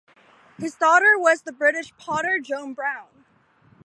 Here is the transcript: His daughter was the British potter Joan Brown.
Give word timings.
His 0.57 0.73
daughter 0.73 1.13
was 1.15 1.43
the 1.43 1.51
British 1.51 1.95
potter 1.95 2.39
Joan 2.39 2.73
Brown. 2.73 3.23